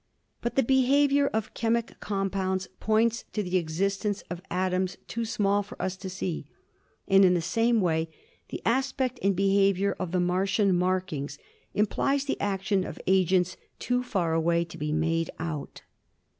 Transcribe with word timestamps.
But 0.41 0.55
the 0.55 0.63
behavior 0.63 1.27
of 1.27 1.53
chemic 1.53 1.99
compounds 1.99 2.67
points 2.79 3.23
to 3.33 3.43
the 3.43 3.57
existence 3.57 4.23
of 4.31 4.41
atoms 4.49 4.97
too 5.07 5.25
small 5.25 5.61
for 5.61 5.79
us 5.79 5.95
to 5.97 6.09
see, 6.09 6.47
and 7.07 7.23
in 7.23 7.35
the 7.35 7.39
same 7.39 7.81
way 7.81 8.09
the 8.49 8.63
aspect 8.65 9.19
and 9.21 9.35
behavior 9.35 9.95
of 9.99 10.11
the 10.11 10.19
Martian 10.19 10.75
markings 10.75 11.37
implies 11.75 12.25
the 12.25 12.41
action 12.41 12.83
of 12.83 12.99
agents 13.05 13.57
too 13.77 14.01
far 14.01 14.33
away 14.33 14.65
to 14.65 14.77
be 14.79 14.91
made 14.91 15.29
out. 15.37 15.83